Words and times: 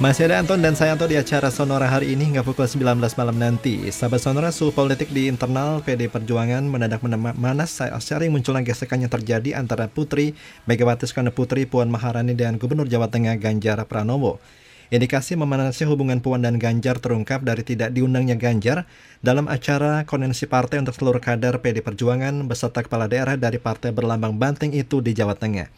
Masih 0.00 0.32
ada 0.32 0.40
Anton 0.40 0.64
dan 0.64 0.72
saya 0.72 0.96
Anton 0.96 1.12
di 1.12 1.20
acara 1.20 1.52
Sonora 1.52 1.84
hari 1.84 2.16
ini 2.16 2.32
hingga 2.32 2.40
pukul 2.40 2.64
19 2.64 3.04
malam 3.20 3.36
nanti. 3.36 3.84
Sahabat 3.92 4.24
Sonora, 4.24 4.48
suhu 4.48 4.72
politik 4.72 5.12
di 5.12 5.28
internal 5.28 5.84
PD 5.84 6.08
Perjuangan 6.08 6.64
mendadak 6.64 7.04
memanas 7.04 7.76
sering 8.00 8.32
munculnya 8.32 8.64
gesekan 8.64 9.04
yang 9.04 9.12
terjadi 9.12 9.60
antara 9.60 9.92
Putri 9.92 10.32
Megawati 10.64 11.04
Soekarno 11.04 11.36
Putri 11.36 11.68
Puan 11.68 11.92
Maharani 11.92 12.32
dan 12.32 12.56
Gubernur 12.56 12.88
Jawa 12.88 13.12
Tengah 13.12 13.36
Ganjar 13.36 13.76
Pranowo. 13.84 14.40
Indikasi 14.88 15.36
memanasnya 15.36 15.84
hubungan 15.92 16.24
Puan 16.24 16.48
dan 16.48 16.56
Ganjar 16.56 16.96
terungkap 16.96 17.44
dari 17.44 17.60
tidak 17.60 17.92
diundangnya 17.92 18.40
Ganjar 18.40 18.88
dalam 19.20 19.52
acara 19.52 20.08
konvensi 20.08 20.48
partai 20.48 20.80
untuk 20.80 20.96
seluruh 20.96 21.20
kader 21.20 21.60
PD 21.60 21.84
Perjuangan 21.84 22.48
beserta 22.48 22.80
kepala 22.80 23.04
daerah 23.04 23.36
dari 23.36 23.60
partai 23.60 23.92
berlambang 23.92 24.32
banteng 24.40 24.72
itu 24.72 25.04
di 25.04 25.12
Jawa 25.12 25.36
Tengah. 25.36 25.68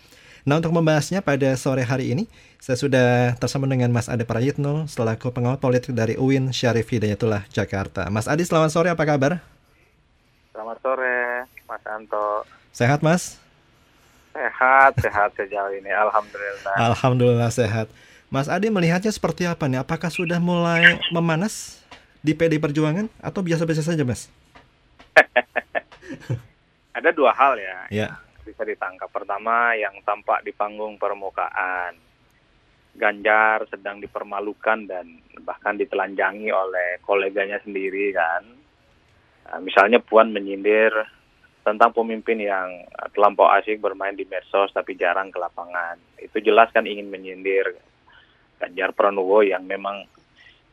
Nah 0.42 0.58
untuk 0.58 0.74
membahasnya 0.74 1.22
pada 1.22 1.54
sore 1.54 1.86
hari 1.86 2.10
ini, 2.10 2.26
saya 2.58 2.74
sudah 2.74 3.38
tersambung 3.38 3.70
dengan 3.70 3.94
Mas 3.94 4.10
Ade 4.10 4.26
Prayitno 4.26 4.90
selaku 4.90 5.30
pengawal 5.30 5.62
politik 5.62 5.94
dari 5.94 6.18
UIN 6.18 6.50
Syarif 6.50 6.90
Hidayatullah 6.90 7.46
Jakarta. 7.46 8.10
Mas 8.10 8.26
Adi, 8.26 8.42
selamat 8.42 8.74
sore, 8.74 8.90
apa 8.90 9.06
kabar? 9.06 9.38
Selamat 10.50 10.82
sore, 10.82 11.46
Mas 11.46 11.84
Anto. 11.86 12.42
Sehat, 12.74 13.06
Mas? 13.06 13.38
Sehat, 14.34 14.98
sehat 14.98 15.30
sejauh 15.38 15.78
ini, 15.78 15.94
Alhamdulillah. 15.94 16.74
Alhamdulillah 16.90 17.50
sehat. 17.54 17.86
Mas 18.26 18.50
Adi 18.50 18.66
melihatnya 18.66 19.14
seperti 19.14 19.46
apa 19.46 19.70
nih? 19.70 19.78
Apakah 19.78 20.10
sudah 20.10 20.42
mulai 20.42 20.98
memanas 21.14 21.86
di 22.18 22.34
PD 22.34 22.58
Perjuangan 22.58 23.06
atau 23.22 23.46
biasa-biasa 23.46 23.94
saja, 23.94 24.02
Mas? 24.02 24.26
Ada 26.98 27.14
dua 27.14 27.30
hal 27.30 27.62
ya. 27.62 27.78
Ya 27.94 28.08
bisa 28.42 28.66
ditangkap. 28.66 29.08
Pertama 29.08 29.74
yang 29.78 29.98
tampak 30.02 30.42
di 30.42 30.52
panggung 30.52 30.98
permukaan. 30.98 31.94
Ganjar 32.92 33.64
sedang 33.72 34.04
dipermalukan 34.04 34.84
dan 34.84 35.06
bahkan 35.40 35.80
ditelanjangi 35.80 36.52
oleh 36.52 37.00
koleganya 37.00 37.56
sendiri 37.64 38.12
kan. 38.12 38.44
Nah, 39.48 39.58
misalnya 39.64 39.98
Puan 40.04 40.28
menyindir 40.28 40.92
tentang 41.62 41.94
pemimpin 41.94 42.42
yang 42.42 42.84
terlampau 43.14 43.48
asik 43.54 43.78
bermain 43.80 44.12
di 44.12 44.26
medsos 44.28 44.74
tapi 44.76 44.98
jarang 44.98 45.32
ke 45.32 45.38
lapangan. 45.40 45.96
Itu 46.20 46.42
jelas 46.42 46.68
kan 46.74 46.84
ingin 46.84 47.08
menyindir 47.08 47.72
Ganjar 48.60 48.94
Pranowo 48.94 49.42
yang 49.42 49.66
memang 49.66 50.06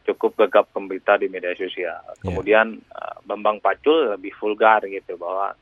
cukup 0.06 0.46
gegap 0.46 0.70
pembita 0.74 1.18
di 1.18 1.30
media 1.30 1.54
sosial. 1.54 2.02
Ya. 2.02 2.14
Kemudian 2.22 2.78
yeah. 2.78 3.18
Bambang 3.26 3.62
Pacul 3.62 4.18
lebih 4.18 4.34
vulgar 4.38 4.82
gitu 4.90 5.18
bahwa 5.22 5.54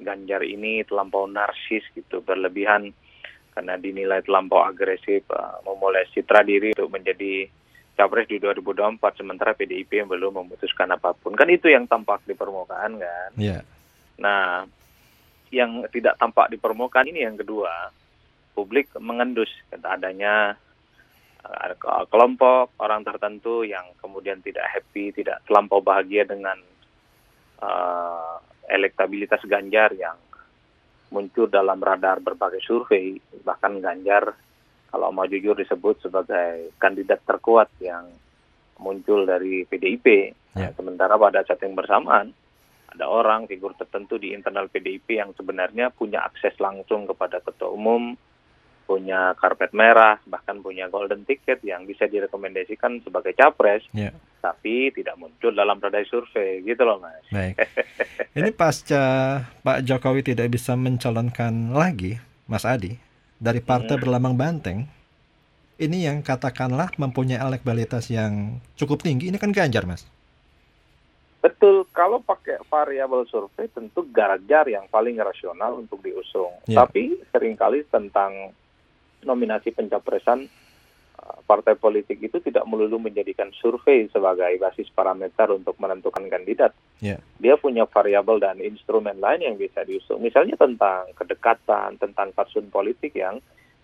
Ganjar 0.00 0.42
ini 0.42 0.82
terlampau 0.82 1.30
narsis 1.30 1.86
gitu, 1.94 2.20
berlebihan 2.24 2.90
karena 3.54 3.78
dinilai 3.78 4.20
terlampau 4.26 4.66
agresif, 4.66 5.22
uh, 5.30 5.62
memulai 5.62 6.10
citra 6.10 6.42
diri 6.42 6.74
untuk 6.74 6.90
menjadi 6.90 7.46
capres 7.94 8.26
di 8.26 8.42
2024 8.42 8.98
sementara 9.22 9.54
PDIP 9.54 10.02
yang 10.02 10.10
belum 10.10 10.42
memutuskan 10.42 10.90
apa 10.90 11.14
pun. 11.14 11.38
Kan 11.38 11.46
itu 11.46 11.70
yang 11.70 11.86
tampak 11.86 12.26
di 12.26 12.34
permukaan 12.34 12.98
kan. 12.98 13.30
Yeah. 13.38 13.62
Nah, 14.18 14.66
yang 15.54 15.86
tidak 15.94 16.18
tampak 16.18 16.50
di 16.50 16.58
permukaan 16.58 17.06
ini 17.06 17.22
yang 17.22 17.38
kedua, 17.38 17.94
publik 18.58 18.90
mengendus 18.98 19.50
adanya 19.70 20.58
uh, 21.46 22.04
kelompok 22.10 22.74
orang 22.82 23.06
tertentu 23.06 23.62
yang 23.62 23.86
kemudian 24.02 24.42
tidak 24.42 24.66
happy, 24.66 25.14
tidak 25.14 25.38
terlampau 25.46 25.78
bahagia 25.78 26.26
dengan 26.26 26.58
uh, 27.62 28.42
elektabilitas 28.74 29.40
Ganjar 29.46 29.94
yang 29.94 30.18
muncul 31.14 31.46
dalam 31.46 31.78
radar 31.78 32.18
berbagai 32.18 32.58
survei, 32.66 33.14
bahkan 33.46 33.78
Ganjar 33.78 34.34
kalau 34.90 35.10
mau 35.10 35.26
jujur 35.26 35.58
disebut 35.58 36.06
sebagai 36.06 36.74
kandidat 36.78 37.22
terkuat 37.26 37.70
yang 37.82 38.06
muncul 38.78 39.26
dari 39.26 39.66
PDIP. 39.66 40.34
Ya. 40.54 40.70
Sementara 40.74 41.18
pada 41.18 41.42
saat 41.42 41.62
yang 41.62 41.74
bersamaan 41.74 42.30
ada 42.94 43.10
orang 43.10 43.50
figur 43.50 43.74
tertentu 43.74 44.22
di 44.22 44.30
internal 44.30 44.70
PDIP 44.70 45.18
yang 45.18 45.34
sebenarnya 45.34 45.90
punya 45.90 46.22
akses 46.22 46.54
langsung 46.62 47.10
kepada 47.10 47.42
ketua 47.42 47.74
umum, 47.74 48.14
punya 48.86 49.34
karpet 49.34 49.74
merah, 49.74 50.22
bahkan 50.30 50.62
punya 50.62 50.86
golden 50.86 51.26
ticket 51.26 51.58
yang 51.66 51.90
bisa 51.90 52.06
direkomendasikan 52.06 53.02
sebagai 53.02 53.34
capres, 53.34 53.82
yeah. 53.90 54.14
Tapi 54.44 54.92
tidak 54.92 55.16
muncul 55.16 55.56
dalam 55.56 55.80
radar 55.80 56.04
survei, 56.04 56.60
gitu 56.60 56.84
loh 56.84 57.00
mas. 57.00 57.24
Baik. 57.32 57.56
Ini 58.36 58.52
pasca 58.52 59.02
Pak 59.64 59.80
Jokowi 59.88 60.20
tidak 60.20 60.52
bisa 60.52 60.76
mencalonkan 60.76 61.72
lagi, 61.72 62.20
Mas 62.44 62.68
Adi, 62.68 63.00
dari 63.40 63.64
partai 63.64 63.96
hmm. 63.96 64.02
berlambang 64.04 64.36
Banteng, 64.36 64.84
ini 65.80 66.04
yang 66.04 66.20
katakanlah 66.20 66.92
mempunyai 67.00 67.40
elektabilitas 67.40 68.12
yang 68.12 68.60
cukup 68.76 69.00
tinggi, 69.00 69.32
ini 69.32 69.40
kan 69.40 69.54
Ganjar, 69.54 69.88
mas. 69.88 70.04
Betul, 71.40 71.88
kalau 71.92 72.20
pakai 72.20 72.60
variabel 72.68 73.24
survei 73.28 73.70
tentu 73.72 74.04
Ganjar 74.12 74.68
yang 74.68 74.84
paling 74.92 75.16
rasional 75.16 75.80
untuk 75.80 76.04
diusung. 76.04 76.52
Yeah. 76.68 76.84
Tapi 76.84 77.16
sering 77.32 77.56
kali 77.56 77.84
tentang 77.88 78.52
nominasi 79.24 79.72
pencapresan 79.72 80.46
partai 81.44 81.76
politik 81.76 82.20
itu 82.20 82.40
tidak 82.40 82.64
melulu 82.64 82.96
menjadikan 83.00 83.52
survei 83.56 84.08
sebagai 84.08 84.56
basis 84.60 84.88
parameter 84.92 85.52
untuk 85.52 85.76
menentukan 85.76 86.24
kandidat. 86.28 86.72
Yeah. 87.00 87.20
Dia 87.40 87.60
punya 87.60 87.84
variabel 87.88 88.40
dan 88.40 88.60
instrumen 88.60 89.20
lain 89.20 89.44
yang 89.44 89.56
bisa 89.56 89.84
diusung. 89.84 90.24
Misalnya 90.24 90.56
tentang 90.56 91.12
kedekatan, 91.16 92.00
tentang 92.00 92.32
fatsun 92.32 92.72
politik 92.72 93.16
yang 93.16 93.40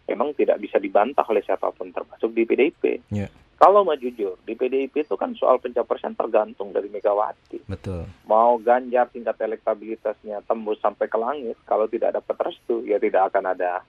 memang 0.09 0.34
tidak 0.34 0.59
bisa 0.59 0.81
dibantah 0.81 1.25
oleh 1.29 1.45
siapa 1.45 1.71
pun 1.71 1.93
termasuk 1.93 2.33
di 2.33 2.43
PDIP. 2.49 3.12
Yeah. 3.12 3.31
Kalau 3.61 3.84
mau 3.84 3.93
jujur, 3.93 4.41
di 4.49 4.56
PDIP 4.56 5.05
itu 5.05 5.21
kan 5.21 5.37
soal 5.37 5.61
pencapresan 5.61 6.17
tergantung 6.17 6.73
dari 6.73 6.89
Megawati. 6.89 7.69
Betul. 7.69 8.09
Mau 8.25 8.56
Ganjar 8.56 9.12
tingkat 9.12 9.37
elektabilitasnya 9.37 10.41
tembus 10.49 10.81
sampai 10.81 11.12
ke 11.12 11.19
langit, 11.21 11.61
kalau 11.69 11.84
tidak 11.84 12.17
dapat 12.17 12.41
restu, 12.41 12.81
ya 12.89 12.97
tidak 12.97 13.29
akan 13.29 13.53
ada 13.53 13.84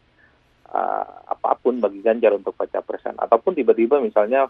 uh, 0.76 1.21
apa 1.52 1.60
pun 1.60 1.84
bagi 1.84 2.00
Ganjar 2.00 2.32
untuk 2.32 2.56
baca 2.56 2.80
presan 2.80 3.20
ataupun 3.20 3.52
tiba-tiba 3.60 4.00
misalnya 4.00 4.48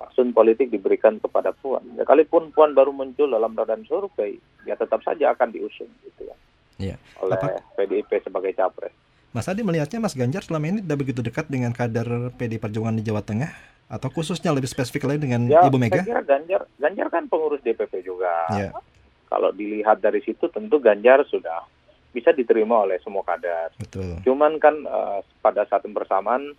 faksun 0.00 0.32
politik 0.32 0.72
diberikan 0.72 1.20
kepada 1.20 1.52
Puan. 1.52 1.84
Ya 1.98 2.08
kalaupun 2.08 2.54
Puan 2.56 2.72
baru 2.72 2.94
muncul 2.96 3.28
dalam 3.28 3.52
radar 3.52 3.76
survei, 3.84 4.40
ya 4.64 4.72
tetap 4.78 5.04
saja 5.04 5.36
akan 5.36 5.52
diusung 5.52 5.90
gitu 6.06 6.24
ya. 6.24 6.36
Iya. 6.78 6.96
Oleh 7.20 7.36
Apa? 7.36 7.60
PDIP 7.76 8.24
sebagai 8.24 8.56
capres. 8.56 8.94
Mas 9.34 9.44
Adi 9.44 9.60
melihatnya 9.60 10.00
Mas 10.00 10.16
Ganjar 10.16 10.40
selama 10.40 10.72
ini 10.72 10.80
tidak 10.80 10.98
begitu 11.04 11.20
dekat 11.20 11.52
dengan 11.52 11.76
kader 11.76 12.32
PD 12.40 12.56
Perjuangan 12.56 12.96
di 12.96 13.04
Jawa 13.04 13.20
Tengah 13.20 13.52
atau 13.92 14.08
khususnya 14.08 14.56
lebih 14.56 14.72
spesifik 14.72 15.04
lagi 15.04 15.20
dengan 15.28 15.44
ya, 15.44 15.68
Ibu 15.68 15.76
Mega? 15.76 16.00
Saya 16.00 16.08
kira 16.16 16.22
Ganjar 16.24 16.60
Ganjar 16.80 17.06
kan 17.12 17.28
pengurus 17.28 17.60
DPP 17.60 18.08
juga. 18.08 18.48
Ya. 18.56 18.72
Kalau 19.28 19.52
dilihat 19.52 20.00
dari 20.00 20.24
situ 20.24 20.48
tentu 20.48 20.80
Ganjar 20.80 21.20
sudah 21.28 21.68
bisa 22.18 22.34
diterima 22.34 22.82
oleh 22.82 22.98
semua 22.98 23.22
kader. 23.22 23.70
Betul. 23.78 24.18
Cuman 24.26 24.58
kan 24.58 24.74
uh, 24.82 25.22
pada 25.38 25.62
saat 25.70 25.86
yang 25.86 25.94
bersamaan 25.94 26.58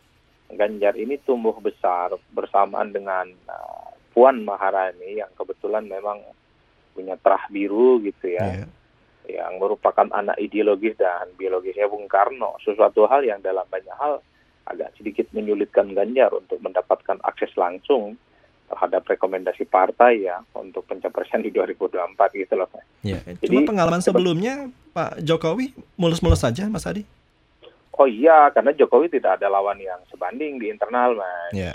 Ganjar 0.50 0.98
ini 0.98 1.22
tumbuh 1.22 1.54
besar 1.62 2.10
bersamaan 2.34 2.90
dengan 2.90 3.30
uh, 3.46 3.94
Puan 4.10 4.42
Maharani 4.42 5.22
yang 5.22 5.30
kebetulan 5.38 5.86
memang 5.86 6.26
punya 6.98 7.14
terah 7.22 7.46
biru 7.54 8.02
gitu 8.02 8.34
ya. 8.34 8.66
Yeah. 8.66 8.70
Yang 9.30 9.54
merupakan 9.62 10.10
anak 10.10 10.42
ideologis 10.42 10.98
dan 10.98 11.30
biologisnya 11.38 11.86
Bung 11.86 12.10
Karno. 12.10 12.58
Sesuatu 12.66 13.06
hal 13.06 13.22
yang 13.30 13.46
dalam 13.46 13.62
banyak 13.70 13.94
hal 13.94 14.26
agak 14.66 14.90
sedikit 14.98 15.30
menyulitkan 15.38 15.94
Ganjar 15.94 16.34
untuk 16.34 16.58
mendapatkan 16.66 17.22
akses 17.22 17.54
langsung 17.54 18.18
terhadap 18.70 19.02
rekomendasi 19.10 19.66
partai 19.66 20.30
ya 20.30 20.38
untuk 20.54 20.86
pencapresan 20.86 21.42
di 21.42 21.50
2024 21.50 22.16
gitu 22.38 22.54
loh 22.54 22.70
Pak. 22.70 22.84
Ya, 23.02 23.20
Jadi, 23.26 23.50
cuma 23.50 23.66
pengalaman 23.66 24.02
sebelumnya 24.06 24.70
Pak 24.94 25.26
Jokowi 25.26 25.74
mulus-mulus 25.98 26.46
saja 26.46 26.70
Mas 26.70 26.86
Adi. 26.86 27.04
Oh 28.00 28.08
iya, 28.08 28.48
karena 28.56 28.72
Jokowi 28.72 29.12
tidak 29.12 29.42
ada 29.42 29.52
lawan 29.52 29.76
yang 29.82 30.00
sebanding 30.08 30.56
di 30.56 30.72
internal 30.72 31.20
Mas. 31.20 31.52
Ya. 31.52 31.74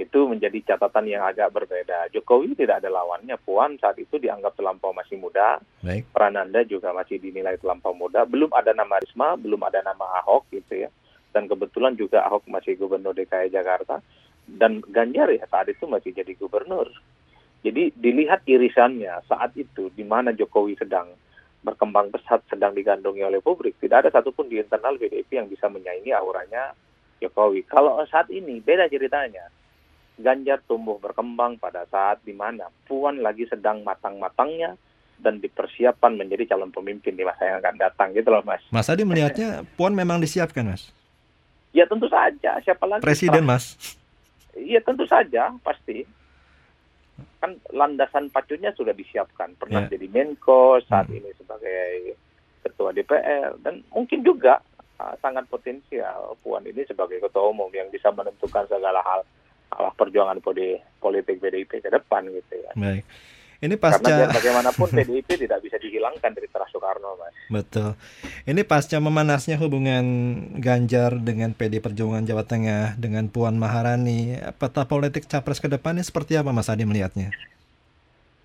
Itu 0.00 0.24
menjadi 0.24 0.72
catatan 0.72 1.04
yang 1.04 1.28
agak 1.28 1.52
berbeda. 1.52 2.08
Jokowi 2.08 2.56
tidak 2.56 2.80
ada 2.80 2.88
lawannya. 2.88 3.36
Puan 3.44 3.76
saat 3.76 4.00
itu 4.00 4.16
dianggap 4.16 4.56
terlampau 4.56 4.96
masih 4.96 5.20
muda. 5.20 5.60
Baik. 5.84 6.08
Prananda 6.08 6.64
juga 6.64 6.96
masih 6.96 7.20
dinilai 7.20 7.60
terlampau 7.60 7.92
muda. 7.92 8.24
Belum 8.24 8.48
ada 8.56 8.72
nama 8.72 8.96
Risma, 8.96 9.36
belum 9.36 9.60
ada 9.60 9.84
nama 9.84 10.24
Ahok 10.24 10.48
gitu 10.56 10.88
ya. 10.88 10.88
Dan 11.36 11.52
kebetulan 11.52 11.92
juga 12.00 12.24
Ahok 12.24 12.48
masih 12.48 12.80
gubernur 12.80 13.12
DKI 13.12 13.52
Jakarta 13.52 14.00
dan 14.58 14.82
Ganjar 14.90 15.30
ya 15.30 15.46
saat 15.46 15.70
itu 15.70 15.86
masih 15.86 16.10
jadi 16.10 16.32
gubernur. 16.34 16.90
Jadi 17.60 17.92
dilihat 17.92 18.42
irisannya 18.48 19.20
saat 19.28 19.52
itu 19.54 19.92
di 19.92 20.02
mana 20.02 20.32
Jokowi 20.32 20.80
sedang 20.80 21.12
berkembang 21.60 22.08
pesat 22.08 22.40
sedang 22.48 22.72
digandungi 22.72 23.20
oleh 23.20 23.44
publik. 23.44 23.76
Tidak 23.76 24.06
ada 24.06 24.10
satupun 24.10 24.48
di 24.48 24.56
internal 24.56 24.96
PDIP 24.96 25.28
yang 25.36 25.46
bisa 25.46 25.68
menyaingi 25.68 26.10
auranya 26.16 26.72
Jokowi. 27.20 27.68
Kalau 27.68 28.00
saat 28.08 28.32
ini 28.32 28.58
beda 28.64 28.88
ceritanya. 28.88 29.46
Ganjar 30.20 30.60
tumbuh 30.68 31.00
berkembang 31.00 31.56
pada 31.56 31.88
saat 31.88 32.20
di 32.28 32.36
mana 32.36 32.68
Puan 32.84 33.24
lagi 33.24 33.48
sedang 33.48 33.80
matang-matangnya 33.80 34.76
dan 35.16 35.40
dipersiapkan 35.40 36.12
menjadi 36.12 36.52
calon 36.52 36.68
pemimpin 36.68 37.16
di 37.16 37.24
masa 37.24 37.48
yang 37.48 37.64
akan 37.64 37.76
datang 37.80 38.08
gitu 38.12 38.28
loh 38.28 38.44
Mas. 38.44 38.60
Mas 38.68 38.88
Adi 38.92 39.08
melihatnya 39.08 39.64
Puan 39.80 39.96
memang 39.96 40.20
disiapkan 40.20 40.68
Mas? 40.68 40.92
Ya 41.72 41.88
tentu 41.88 42.04
saja, 42.12 42.60
siapa 42.60 42.84
lagi? 42.84 43.00
Presiden 43.00 43.48
Mas. 43.48 43.96
Iya 44.56 44.80
tentu 44.82 45.06
saja 45.06 45.54
pasti 45.62 46.02
kan 47.40 47.56
landasan 47.72 48.28
pacunya 48.28 48.72
sudah 48.76 48.92
disiapkan 48.92 49.56
pernah 49.56 49.88
yeah. 49.88 49.92
jadi 49.96 50.06
Menko 50.12 50.80
saat 50.84 51.08
hmm. 51.08 51.16
ini 51.20 51.30
sebagai 51.40 52.16
ketua 52.60 52.92
DPR 52.92 53.56
dan 53.64 53.80
mungkin 53.92 54.20
juga 54.20 54.60
uh, 55.00 55.16
sangat 55.24 55.48
potensial 55.48 56.36
Puan 56.44 56.68
ini 56.68 56.84
sebagai 56.84 57.20
ketua 57.20 57.48
umum 57.48 57.72
yang 57.72 57.88
bisa 57.88 58.12
menentukan 58.12 58.68
segala 58.68 59.00
hal 59.00 59.20
arah 59.70 59.92
perjuangan 59.96 60.42
politik 60.42 61.40
PDIP 61.40 61.80
ke 61.80 61.88
depan 61.88 62.26
gitu 62.26 62.54
ya. 62.58 62.72
Baik. 62.74 63.06
Ini 63.60 63.76
pasca 63.76 64.00
Karena 64.00 64.32
bagaimanapun 64.32 64.88
PDIP 64.88 65.36
tidak 65.36 65.60
bisa 65.60 65.76
dihilangkan 65.76 66.32
dari 66.32 66.48
Teras 66.48 66.72
Soekarno, 66.72 67.20
Mas. 67.20 67.36
Betul. 67.52 67.92
Ini 68.48 68.64
pasca 68.64 68.96
memanasnya 69.04 69.60
hubungan 69.60 70.04
Ganjar 70.56 71.20
dengan 71.20 71.52
PD 71.52 71.84
Perjuangan 71.84 72.24
Jawa 72.24 72.48
Tengah 72.48 72.96
dengan 72.96 73.28
Puan 73.28 73.60
Maharani, 73.60 74.40
peta 74.56 74.88
politik 74.88 75.28
capres 75.28 75.60
ke 75.60 75.68
depannya 75.68 76.00
seperti 76.00 76.40
apa 76.40 76.56
Mas 76.56 76.72
Adi 76.72 76.88
melihatnya? 76.88 77.36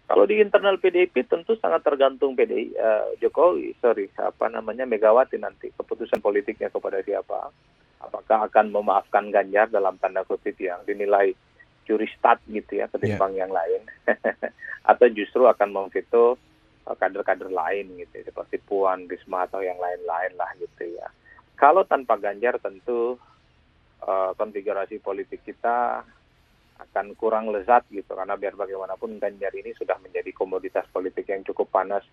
Kalau 0.06 0.28
di 0.28 0.38
internal 0.38 0.76
PDIP 0.84 1.32
tentu 1.32 1.56
sangat 1.64 1.88
tergantung 1.88 2.36
PDI 2.36 2.76
uh, 2.76 3.16
eh, 3.16 3.24
Jokowi, 3.24 3.72
sorry, 3.80 4.12
apa 4.20 4.52
namanya 4.52 4.84
Megawati 4.84 5.40
nanti 5.40 5.72
keputusan 5.74 6.20
politiknya 6.20 6.68
kepada 6.68 7.00
siapa. 7.00 7.56
Apakah 8.04 8.52
akan 8.52 8.68
memaafkan 8.70 9.32
Ganjar 9.32 9.72
dalam 9.72 9.96
tanda 9.96 10.28
kutip 10.28 10.60
yang 10.60 10.84
dinilai 10.84 11.32
curi 11.86 12.10
start 12.18 12.42
gitu 12.50 12.82
ya 12.82 12.90
ketimbang 12.90 13.38
yeah. 13.38 13.42
yang 13.46 13.52
lain 13.54 13.82
atau 14.92 15.06
justru 15.14 15.46
akan 15.46 15.70
memveto 15.72 16.38
uh, 16.86 16.96
kader-kader 16.98 17.50
lain 17.50 17.98
gitu 17.98 18.26
seperti 18.26 18.62
Puan, 18.62 19.10
Risma 19.10 19.50
atau 19.50 19.62
yang 19.62 19.78
lain-lain 19.78 20.34
lah 20.38 20.50
gitu 20.58 20.98
ya. 20.98 21.08
Kalau 21.56 21.88
tanpa 21.88 22.20
Ganjar 22.20 22.60
tentu 22.62 23.18
uh, 24.04 24.32
konfigurasi 24.38 25.02
politik 25.02 25.42
kita 25.46 26.04
akan 26.76 27.16
kurang 27.16 27.56
lezat 27.56 27.88
gitu 27.88 28.12
karena 28.12 28.36
biar 28.36 28.60
bagaimanapun 28.60 29.18
Ganjar 29.18 29.56
ini 29.56 29.72
sudah 29.74 29.96
menjadi 30.04 30.30
komoditas 30.36 30.86
politik 30.92 31.26
yang 31.32 31.42
cukup 31.48 31.72
panas 31.72 32.04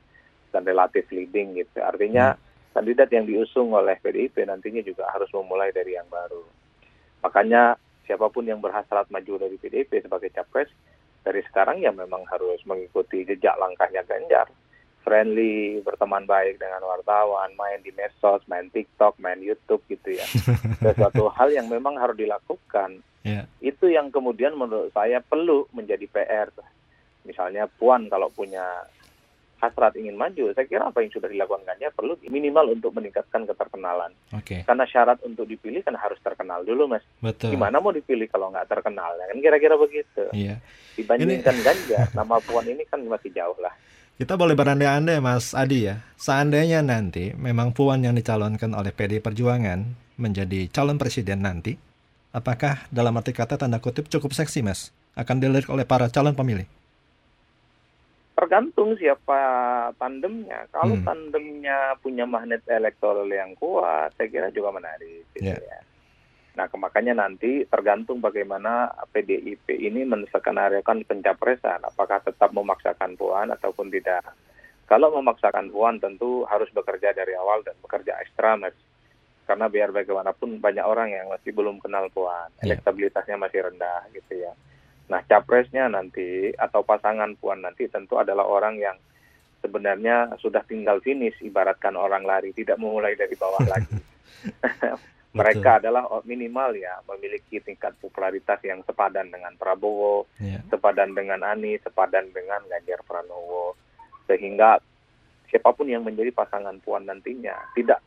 dan 0.54 0.62
relatif 0.62 1.08
leading 1.10 1.58
gitu. 1.58 1.82
Artinya 1.82 2.32
hmm. 2.32 2.72
kandidat 2.72 3.08
yang 3.10 3.26
diusung 3.26 3.74
oleh 3.74 3.98
PDIP 3.98 4.46
nantinya 4.46 4.80
juga 4.80 5.10
harus 5.10 5.28
memulai 5.34 5.74
dari 5.74 5.98
yang 5.98 6.06
baru. 6.08 6.44
Makanya 7.22 7.76
siapa 8.12 8.28
pun 8.28 8.44
yang 8.44 8.60
berhasrat 8.60 9.08
maju 9.08 9.40
dari 9.40 9.56
PDIP 9.56 10.04
sebagai 10.04 10.28
capres 10.28 10.68
dari 11.24 11.40
sekarang 11.48 11.80
ya 11.80 11.88
memang 11.88 12.28
harus 12.28 12.60
mengikuti 12.68 13.24
jejak 13.24 13.56
langkahnya 13.56 14.04
Ganjar 14.04 14.52
friendly, 15.02 15.82
berteman 15.82 16.24
baik 16.30 16.62
dengan 16.62 16.78
wartawan, 16.86 17.50
main 17.58 17.82
di 17.82 17.90
medsos, 17.92 18.40
main 18.46 18.70
TikTok, 18.70 19.18
main 19.18 19.42
YouTube 19.42 19.82
gitu 19.90 20.14
ya. 20.14 20.26
Sesuatu 20.86 21.26
hal 21.34 21.50
yang 21.50 21.66
memang 21.66 21.98
harus 21.98 22.14
dilakukan. 22.14 23.02
Yeah. 23.26 23.50
Itu 23.58 23.90
yang 23.90 24.14
kemudian 24.14 24.54
menurut 24.54 24.94
saya 24.94 25.18
perlu 25.18 25.66
menjadi 25.74 26.06
PR. 26.06 26.48
Misalnya 27.26 27.66
Puan 27.66 28.10
kalau 28.10 28.30
punya 28.30 28.62
hasrat 29.62 29.94
ingin 29.94 30.18
maju, 30.18 30.50
saya 30.50 30.66
kira 30.66 30.90
apa 30.90 30.98
yang 31.06 31.14
sudah 31.14 31.30
dilakukan 31.30 31.62
Ganjar 31.62 31.94
perlu 31.94 32.18
minimal 32.26 32.74
untuk 32.74 32.90
meningkatkan 32.98 33.46
keterkenalan. 33.46 34.10
Okay. 34.42 34.66
Karena 34.66 34.82
syarat 34.90 35.22
untuk 35.22 35.46
dipilih 35.46 35.86
kan 35.86 35.94
harus 35.94 36.18
terkenal 36.18 36.66
dulu, 36.66 36.90
mas. 36.90 37.06
Betul. 37.22 37.54
Gimana 37.54 37.78
mau 37.78 37.94
dipilih 37.94 38.26
kalau 38.26 38.50
nggak 38.50 38.66
terkenal? 38.66 39.14
Kan 39.14 39.38
kira-kira 39.38 39.78
begitu. 39.78 40.26
Iya. 40.34 40.58
Dibandingkan 40.98 41.54
ini... 41.54 41.62
Ganjar, 41.70 42.10
nama 42.10 42.42
Puan 42.42 42.66
ini 42.66 42.82
kan 42.90 42.98
masih 43.06 43.30
jauh 43.30 43.54
lah. 43.62 43.70
Kita 44.18 44.34
boleh 44.34 44.58
berandai-andai, 44.58 45.22
Mas 45.22 45.54
Adi 45.54 45.86
ya. 45.86 46.02
Seandainya 46.18 46.82
nanti 46.82 47.32
memang 47.38 47.70
Puan 47.70 48.02
yang 48.02 48.18
dicalonkan 48.18 48.74
oleh 48.74 48.90
PD 48.90 49.22
Perjuangan 49.22 49.86
menjadi 50.18 50.68
calon 50.68 50.98
presiden 50.98 51.46
nanti, 51.46 51.78
apakah 52.34 52.90
dalam 52.90 53.14
arti 53.14 53.30
kata 53.30 53.56
tanda 53.56 53.78
kutip 53.78 54.10
cukup 54.10 54.34
seksi, 54.34 54.66
Mas? 54.66 54.90
Akan 55.14 55.38
dilirik 55.38 55.70
oleh 55.70 55.86
para 55.86 56.10
calon 56.10 56.34
pemilih? 56.34 56.66
Tergantung 58.42 58.98
siapa 58.98 59.38
tandemnya. 60.02 60.66
Kalau 60.74 60.98
hmm. 60.98 61.06
tandemnya 61.06 61.94
punya 62.02 62.26
magnet 62.26 62.66
elektoral 62.66 63.30
yang 63.30 63.54
kuat, 63.54 64.10
saya 64.18 64.26
kira 64.26 64.50
juga 64.50 64.74
menarik. 64.74 65.22
Gitu 65.38 65.46
yeah. 65.46 65.62
ya. 65.62 65.78
Nah, 66.58 66.66
makanya 66.74 67.22
nanti 67.22 67.62
tergantung 67.70 68.18
bagaimana 68.18 68.90
PDIP 69.14 69.78
ini 69.78 70.02
menskenariokan 70.02 71.06
pencapresan, 71.06 71.86
apakah 71.86 72.18
tetap 72.20 72.50
memaksakan 72.50 73.14
Puan 73.14 73.54
ataupun 73.54 73.88
tidak. 73.94 74.34
Kalau 74.90 75.14
memaksakan 75.14 75.70
Puan 75.70 76.02
tentu 76.02 76.42
harus 76.50 76.68
bekerja 76.74 77.14
dari 77.14 77.38
awal 77.38 77.62
dan 77.62 77.78
bekerja 77.78 78.18
ekstra, 78.26 78.58
mas. 78.58 78.74
Karena 79.46 79.70
biar 79.70 79.94
bagaimanapun 79.94 80.58
banyak 80.58 80.82
orang 80.82 81.14
yang 81.14 81.30
masih 81.30 81.54
belum 81.54 81.78
kenal 81.78 82.10
Puan, 82.10 82.50
yeah. 82.58 82.74
elektabilitasnya 82.74 83.38
masih 83.38 83.70
rendah 83.70 84.02
gitu 84.10 84.34
ya. 84.34 84.52
Nah, 85.10 85.20
capresnya 85.26 85.90
nanti 85.90 86.54
atau 86.54 86.86
pasangan 86.86 87.34
Puan 87.38 87.64
nanti 87.64 87.88
tentu 87.90 88.20
adalah 88.20 88.46
orang 88.46 88.78
yang 88.78 88.96
sebenarnya 89.62 90.34
sudah 90.42 90.66
tinggal 90.66 90.98
finish, 91.02 91.38
ibaratkan 91.42 91.94
orang 91.94 92.26
lari, 92.26 92.50
tidak 92.54 92.78
memulai 92.78 93.14
dari 93.14 93.34
bawah 93.38 93.62
lagi. 93.66 93.96
Mereka 95.38 95.80
adalah 95.80 96.04
minimal 96.28 96.76
ya 96.76 97.00
memiliki 97.08 97.56
tingkat 97.64 97.96
popularitas 97.96 98.60
yang 98.68 98.84
sepadan 98.84 99.32
dengan 99.32 99.56
Prabowo, 99.56 100.28
yeah. 100.36 100.60
sepadan 100.68 101.16
dengan 101.16 101.40
Anies, 101.40 101.80
sepadan 101.80 102.28
dengan 102.36 102.60
Ganjar 102.68 103.00
Pranowo, 103.00 103.72
sehingga 104.28 104.76
siapa 105.48 105.72
pun 105.72 105.88
yang 105.88 106.04
menjadi 106.04 106.36
pasangan 106.36 106.76
Puan 106.84 107.08
nantinya 107.08 107.56
tidak 107.72 108.04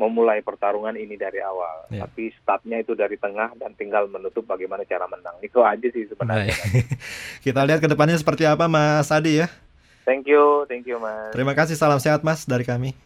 memulai 0.00 0.40
pertarungan 0.40 0.96
ini 0.96 1.20
dari 1.20 1.44
awal. 1.44 1.84
Ya. 1.92 2.08
Tapi 2.08 2.32
startnya 2.40 2.80
itu 2.80 2.96
dari 2.96 3.20
tengah 3.20 3.52
dan 3.60 3.76
tinggal 3.76 4.08
menutup 4.08 4.48
bagaimana 4.48 4.88
cara 4.88 5.04
menang. 5.04 5.36
Itu 5.44 5.60
aja 5.60 5.84
sih 5.92 6.08
sebenarnya. 6.08 6.56
Kita 7.44 7.60
lihat 7.68 7.84
ke 7.84 7.88
depannya 7.92 8.16
seperti 8.16 8.48
apa 8.48 8.64
Mas 8.64 9.12
Adi 9.12 9.44
ya. 9.44 9.52
Thank 10.08 10.24
you, 10.24 10.64
thank 10.64 10.88
you 10.88 10.96
Mas. 10.96 11.36
Terima 11.36 11.52
kasih, 11.52 11.76
salam 11.76 12.00
sehat 12.00 12.24
Mas 12.24 12.48
dari 12.48 12.64
kami. 12.64 12.96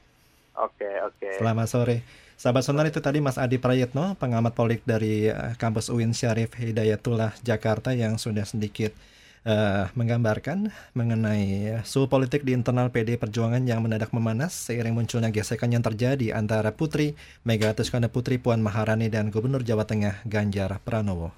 Oke, 0.54 0.86
okay, 0.86 0.94
oke. 1.02 1.18
Okay. 1.18 1.34
Selamat 1.42 1.66
sore. 1.66 1.98
Sahabat 2.34 2.66
Sonar 2.66 2.86
itu 2.90 2.98
tadi 2.98 3.22
Mas 3.22 3.38
Adi 3.38 3.62
Prayetno, 3.62 4.18
pengamat 4.18 4.58
politik 4.58 4.82
dari 4.82 5.30
uh, 5.30 5.54
kampus 5.54 5.90
UIN 5.90 6.14
Syarif 6.14 6.54
Hidayatullah 6.58 7.34
Jakarta 7.42 7.94
yang 7.94 8.18
sudah 8.18 8.42
sedikit 8.42 8.90
uh, 9.44 9.92
menggambarkan 9.92 10.72
mengenai 10.96 11.78
suhu 11.84 12.08
politik 12.08 12.42
di 12.42 12.56
internal 12.56 12.90
PD 12.90 13.20
Perjuangan 13.20 13.62
yang 13.64 13.84
mendadak 13.84 14.10
memanas 14.10 14.52
seiring 14.56 14.96
munculnya 14.96 15.30
gesekan 15.30 15.70
yang 15.72 15.84
terjadi 15.84 16.34
antara 16.34 16.72
Putri 16.74 17.14
Megawati 17.44 17.84
Soekarno 17.84 18.10
Putri 18.10 18.40
Puan 18.40 18.64
Maharani 18.64 19.12
dan 19.12 19.28
Gubernur 19.28 19.62
Jawa 19.62 19.84
Tengah 19.86 20.24
Ganjar 20.26 20.80
Pranowo. 20.82 21.30